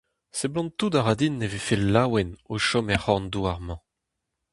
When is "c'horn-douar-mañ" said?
3.03-3.81